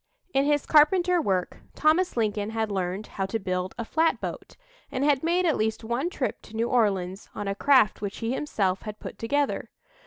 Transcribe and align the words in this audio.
In 0.33 0.45
his 0.45 0.65
carpenter 0.65 1.21
work, 1.21 1.59
Thomas 1.75 2.17
Lincoln 2.17 2.49
had 2.49 2.71
learned 2.71 3.05
how 3.05 3.27
to 3.27 3.37
build 3.37 3.75
a 3.77 3.85
flatboat, 3.85 4.55
and 4.91 5.03
had 5.03 5.21
made 5.21 5.45
at 5.45 5.57
least 5.57 5.83
one 5.83 6.09
trip 6.09 6.41
to 6.41 6.55
New 6.55 6.69
Orleans 6.69 7.29
on 7.35 7.47
a 7.47 7.53
craft 7.53 8.01
which 8.01 8.17
he 8.17 8.33
himself 8.33 8.81
had 8.81 8.99
put 8.99 9.19
together. 9.19 9.69